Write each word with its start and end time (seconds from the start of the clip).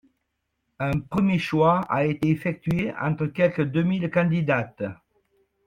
Un 0.79 0.99
premier 1.11 1.37
choix 1.37 1.81
a 1.81 2.05
été 2.05 2.31
effectué 2.31 2.91
entre 2.99 3.27
quelque 3.27 3.61
deux 3.61 3.83
mille 3.83 4.09
candidates. 4.09 4.81